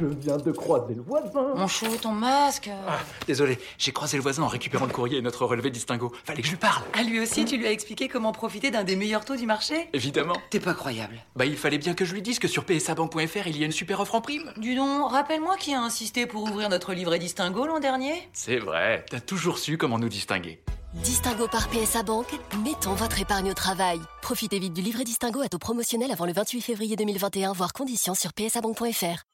[0.00, 1.54] Je viens de croiser le voisin.
[1.54, 2.70] Mon chou, ton masque.
[2.88, 6.12] Ah, désolé, j'ai croisé le voisin en récupérant le courrier et notre relevé distinguo.
[6.24, 6.82] Fallait que je lui parle.
[6.92, 9.88] À lui aussi, tu lui as expliqué comment profiter d'un des meilleurs taux du marché?
[9.92, 10.36] Évidemment.
[10.50, 11.16] T'es pas croyable.
[11.34, 13.72] Bah, il fallait bien que je lui dise que sur psabank.fr, il y a une
[13.72, 14.52] super offre en prime.
[14.56, 19.04] Dis donc, rappelle-moi qui a insisté pour ouvrir notre livret distingo l'an dernier C'est vrai,
[19.10, 20.62] t'as toujours su comment nous distinguer.
[20.94, 22.26] Distingo par PSA Bank,
[22.64, 24.00] mettons votre épargne au travail.
[24.22, 28.14] Profitez vite du livret Distingo à taux promotionnel avant le 28 février 2021, voire conditions
[28.14, 29.25] sur psabank.fr.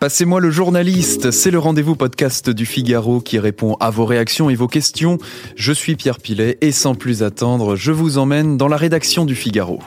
[0.00, 4.54] Passez-moi le journaliste, c'est le rendez-vous podcast du Figaro qui répond à vos réactions et
[4.54, 5.16] vos questions.
[5.56, 9.34] Je suis Pierre Pilet et sans plus attendre, je vous emmène dans la rédaction du
[9.34, 9.78] Figaro.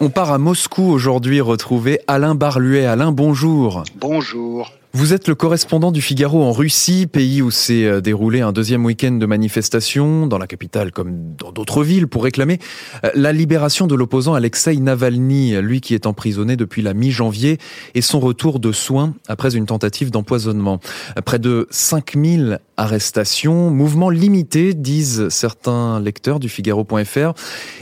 [0.00, 2.84] On part à Moscou aujourd'hui retrouver Alain Barluet.
[2.84, 3.82] Alain, bonjour.
[3.96, 4.70] Bonjour.
[4.98, 8.82] Vous êtes le correspondant du Figaro en Russie, pays où s'est euh, déroulé un deuxième
[8.82, 12.58] week-end de manifestation, dans la capitale comme dans d'autres villes, pour réclamer
[13.04, 17.58] euh, la libération de l'opposant Alexei Navalny, lui qui est emprisonné depuis la mi-janvier,
[17.94, 20.80] et son retour de soins après une tentative d'empoisonnement.
[21.26, 27.34] Près de 5000 arrestations, mouvement limité, disent certains lecteurs du Figaro.fr.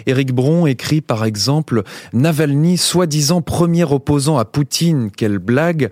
[0.06, 5.90] Éric Bron écrit par exemple Navalny, soi-disant premier opposant à Poutine, quelle blague.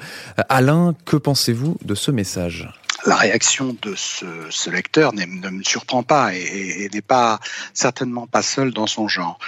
[0.49, 2.71] Alain, que pensez-vous de ce message?
[3.05, 7.39] La réaction de ce, lecteur ne me surprend pas et, n'est pas
[7.75, 9.39] certainement pas seul dans son genre.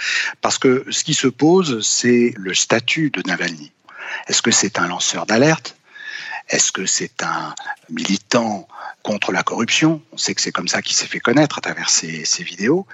[0.42, 3.72] Parce que ce qui se pose, c'est le statut de Navalny.
[4.28, 5.78] Est-ce que c'est un lanceur d'alerte?
[6.50, 7.54] Est-ce que c'est un
[7.88, 8.68] militant
[9.04, 10.02] contre la corruption.
[10.12, 12.86] On sait que c'est comme ça qu'il s'est fait connaître à travers ses, vidéos.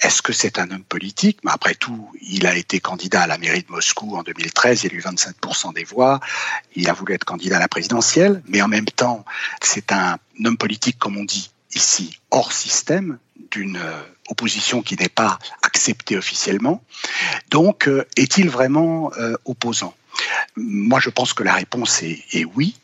[0.00, 1.40] Est-ce que c'est un homme politique?
[1.44, 4.92] Mais après tout, il a été candidat à la mairie de Moscou en 2013, il
[4.92, 6.20] a eu 25% des voix,
[6.76, 9.24] il a voulu être candidat à la présidentielle, mais en même temps,
[9.60, 13.18] c'est un homme politique, comme on dit ici, hors système,
[13.50, 16.82] d'une euh, opposition qui n'est pas acceptée officiellement.
[17.50, 19.94] Donc, euh, est-il vraiment euh, opposant?
[20.56, 22.76] Moi, je pense que la réponse est, est oui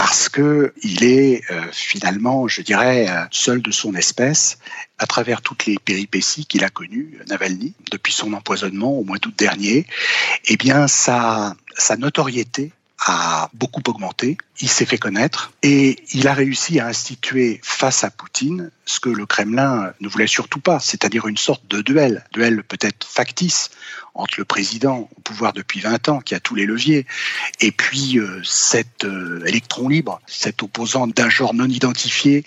[0.00, 4.56] parce que il est euh, finalement, je dirais, euh, seul de son espèce
[4.96, 9.34] à travers toutes les péripéties qu'il a connues, Navalny, depuis son empoisonnement au mois d'août
[9.36, 9.84] dernier.
[10.46, 16.34] Eh bien, sa, sa notoriété a beaucoup augmenté, il s'est fait connaître et il a
[16.34, 21.26] réussi à instituer face à Poutine ce que le Kremlin ne voulait surtout pas, c'est-à-dire
[21.26, 23.70] une sorte de duel, duel peut-être factice
[24.14, 27.06] entre le président au pouvoir depuis 20 ans, qui a tous les leviers,
[27.60, 32.44] et puis euh, cet euh, électron libre, cet opposant d'un genre non identifié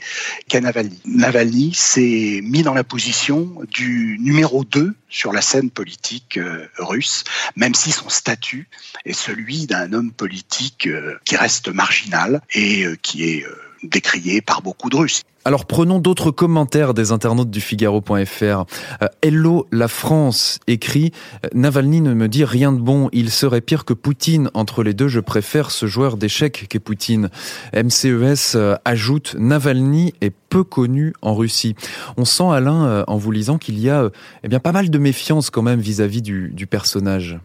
[0.49, 0.99] qu'est Navalny.
[1.05, 7.23] Navalny s'est mis dans la position du numéro 2 sur la scène politique euh, russe,
[7.55, 8.67] même si son statut
[9.05, 10.89] est celui d'un homme politique
[11.23, 13.45] qui reste marginal et qui est
[13.83, 15.21] décrié par beaucoup de Russes.
[15.45, 18.41] Alors prenons d'autres commentaires des internautes du Figaro.fr.
[18.41, 21.11] Euh, Hello, la France écrit
[21.43, 23.09] euh, Navalny ne me dit rien de bon.
[23.11, 24.49] Il serait pire que Poutine.
[24.53, 27.29] Entre les deux, je préfère ce joueur d'échecs qu'est Poutine.
[27.73, 31.75] MCES euh, ajoute Navalny est peu connu en Russie.
[32.15, 34.09] On sent Alain en vous lisant qu'il y a
[34.43, 37.37] eh bien pas mal de méfiance quand même vis-à-vis du, du personnage.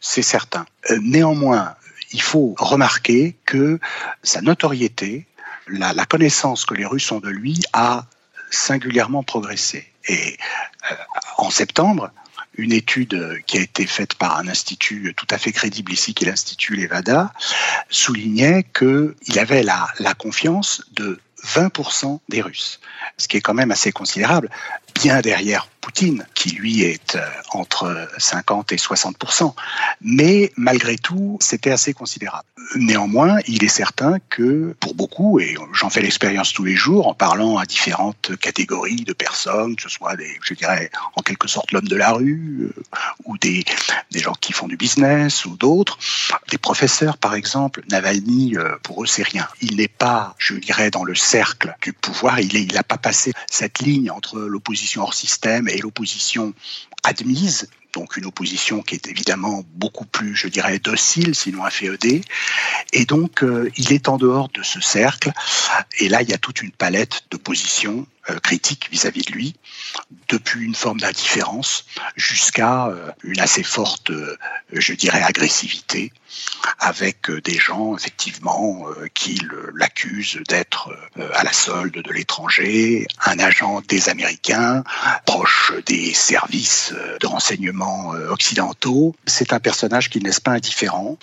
[0.00, 0.64] C'est certain.
[1.02, 1.74] néanmoins,
[2.12, 3.78] il faut remarquer que
[4.22, 5.26] sa notoriété
[5.70, 8.06] la, connaissance que les Russes ont de lui a
[8.50, 9.86] singulièrement progressé.
[10.06, 10.36] Et
[10.90, 10.94] euh,
[11.38, 12.10] en septembre,
[12.54, 16.24] une étude qui a été faite par un institut tout à fait crédible ici, qui
[16.24, 17.32] est l'Institut Levada,
[17.88, 22.80] soulignait qu'il avait la, la confiance de 20% des Russes,
[23.16, 24.50] ce qui est quand même assez considérable,
[24.94, 27.20] bien derrière Qui lui est euh,
[27.52, 29.16] entre 50 et 60
[30.00, 32.44] Mais malgré tout, c'était assez considérable.
[32.76, 37.14] Néanmoins, il est certain que pour beaucoup, et j'en fais l'expérience tous les jours en
[37.14, 41.72] parlant à différentes catégories de personnes, que ce soit des, je dirais, en quelque sorte
[41.72, 42.82] l'homme de la rue, euh,
[43.24, 43.64] ou des,
[44.10, 45.98] des gens qui font du business, ou d'autres,
[46.50, 49.48] des professeurs par exemple, Navalny, euh, pour eux, c'est rien.
[49.60, 53.80] Il n'est pas, je dirais, dans le cercle du pouvoir, il n'a pas passé cette
[53.80, 56.54] ligne entre l'opposition hors système et l'opposition
[57.02, 62.22] admise, donc une opposition qui est évidemment beaucoup plus, je dirais, docile, sinon inféodée.
[62.92, 65.32] Et donc, euh, il est en dehors de ce cercle.
[65.98, 69.56] Et là, il y a toute une palette de positions euh, critiques vis-à-vis de lui,
[70.28, 71.86] depuis une forme d'indifférence
[72.16, 74.12] jusqu'à euh, une assez forte,
[74.72, 76.12] je dirais, agressivité,
[76.78, 79.40] avec des gens, effectivement, qui
[79.74, 80.90] l'accusent d'être
[81.34, 84.84] à la solde de l'étranger, un agent des Américains,
[85.26, 89.16] proche des services de renseignement occidentaux.
[89.26, 91.18] C'est un personnage qui ne laisse pas indifférent.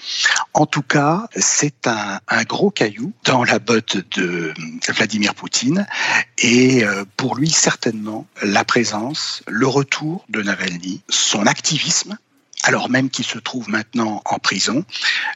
[0.53, 4.53] En tout cas, c'est un, gros caillou dans la botte de
[4.89, 5.88] Vladimir Poutine
[6.38, 12.17] et euh, pour lui certainement la présence, le retour de Navalny, son activisme
[12.63, 14.83] alors même qu'il se trouve maintenant en prison.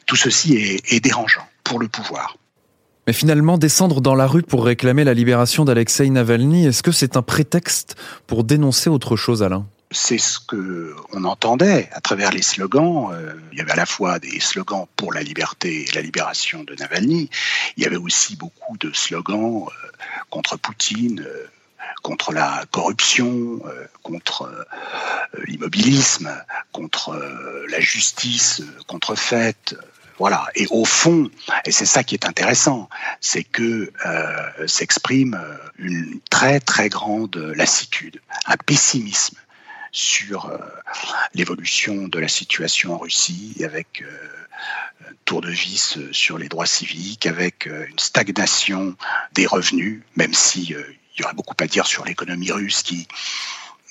[0.06, 2.36] Tout ceci est, est dérangeant pour le pouvoir.
[3.06, 7.16] Mais finalement, descendre dans la rue pour réclamer la libération d'Alexei Navalny, est-ce que c'est
[7.16, 9.66] un prétexte pour dénoncer autre chose, Alain?
[9.92, 13.10] C'est ce que on entendait à travers les slogans.
[13.12, 16.64] Euh, il y avait à la fois des slogans pour la liberté et la libération
[16.64, 17.30] de Navalny.
[17.76, 19.88] Il y avait aussi beaucoup de slogans euh,
[20.30, 21.46] contre Poutine, euh,
[22.02, 23.60] contre la corruption,
[24.02, 24.66] contre
[25.46, 26.32] l'immobilisme,
[26.72, 27.16] contre
[27.68, 29.76] la justice contrefaite.
[30.18, 30.46] Voilà.
[30.56, 31.30] Et au fond,
[31.64, 32.88] et c'est ça qui est intéressant,
[33.20, 33.92] c'est que
[34.66, 35.40] s'exprime
[35.78, 39.36] une très très grande lassitude, un pessimisme
[39.92, 40.58] sur euh,
[41.34, 46.48] l'évolution de la situation en Russie, avec euh, un tour de vis euh, sur les
[46.48, 48.96] droits civiques, avec une stagnation
[49.34, 53.06] des revenus, même si il y aurait beaucoup à dire sur l'économie russe qui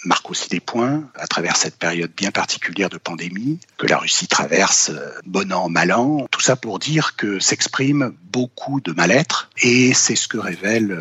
[0.04, 4.28] marque aussi des points à travers cette période bien particulière de pandémie que la Russie
[4.28, 4.92] traverse,
[5.28, 6.28] bon an, mal an.
[6.32, 10.98] Tout ça pour dire que s'exprime beaucoup de mal-être et c'est ce que révèle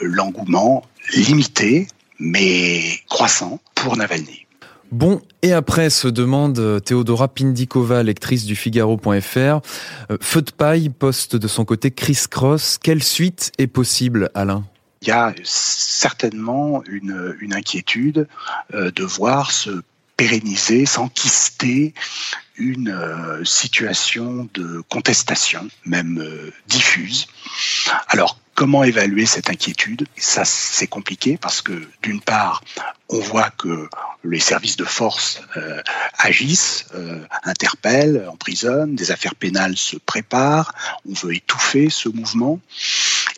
[0.00, 0.82] l'engouement
[1.12, 1.86] limité
[2.20, 4.46] mais croissant pour Navalny.
[4.92, 9.38] Bon, et après, se demande Théodora Pindikova, lectrice du Figaro.fr.
[9.38, 9.60] Euh,
[10.20, 12.78] feu de paille poste de son côté Chris Cross.
[12.82, 14.64] Quelle suite est possible, Alain?
[15.02, 18.26] Il y a certainement une, une inquiétude
[18.74, 19.82] euh, de voir se
[20.16, 21.94] pérenniser, s'enquister
[22.56, 26.22] une euh, situation de contestation, même
[26.66, 27.28] diffuse.
[28.08, 32.62] Alors, Comment évaluer cette inquiétude Ça, c'est compliqué parce que d'une part,
[33.08, 33.88] on voit que
[34.22, 35.80] les services de force euh,
[36.18, 40.74] agissent, euh, interpellent, emprisonnent, des affaires pénales se préparent,
[41.08, 42.60] on veut étouffer ce mouvement.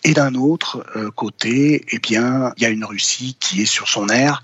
[0.03, 3.89] Et d'un autre euh, côté, eh bien, il y a une Russie qui est sur
[3.89, 4.43] son air,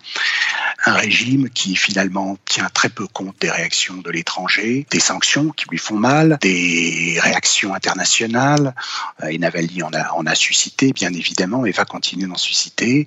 [0.88, 5.67] un régime qui finalement tient très peu compte des réactions de l'étranger, des sanctions qui
[5.69, 8.75] lui font mal, des réactions internationales.
[9.29, 13.06] Et Navalny en a, en a suscité, bien évidemment, et va continuer d'en susciter.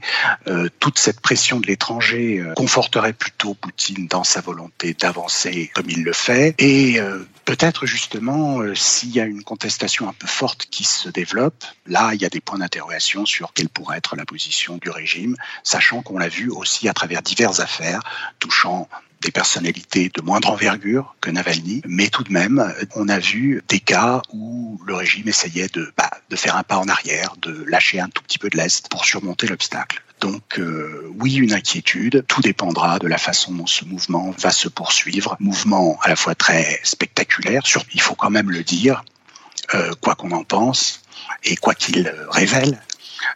[0.80, 6.14] toute cette pression de l'étranger conforterait plutôt Poutine dans sa volonté d'avancer comme il le
[6.14, 6.56] fait.
[6.60, 7.00] Et
[7.46, 12.22] peut-être justement, s'il y a une contestation un peu forte qui se développe, là, il
[12.22, 16.18] y a des points d'interrogation sur quelle pourrait être la position du régime, sachant qu'on
[16.18, 17.71] l'a vu aussi à travers diverses affaires
[18.40, 18.88] touchant
[19.22, 23.80] des personnalités de moindre envergure que Navalny, mais tout de même, on a vu des
[23.80, 28.00] cas où le régime essayait de, bah, de faire un pas en arrière, de lâcher
[28.00, 30.02] un tout petit peu de l'Est pour surmonter l'obstacle.
[30.22, 32.24] Donc euh, oui, une inquiétude.
[32.28, 35.36] Tout dépendra de la façon dont ce mouvement va se poursuivre.
[35.40, 37.64] Mouvement à la fois très spectaculaire,
[37.94, 39.04] il faut quand même le dire,
[39.74, 41.02] euh, quoi qu'on en pense,
[41.44, 42.80] et quoi qu'il révèle,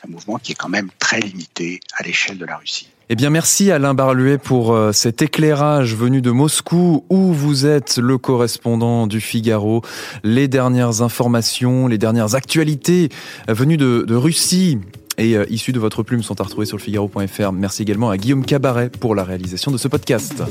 [0.03, 2.87] un mouvement qui est quand même très limité à l'échelle de la Russie.
[3.07, 7.97] Eh bien, merci Alain Barluet pour euh, cet éclairage venu de Moscou, où vous êtes
[7.97, 9.83] le correspondant du Figaro.
[10.23, 13.09] Les dernières informations, les dernières actualités
[13.47, 14.79] venues de, Russie
[15.19, 17.51] et euh, issues de votre plume sont à retrouver sur le Figaro.fr.
[17.51, 20.41] Merci également à Guillaume Cabaret pour la réalisation de ce podcast.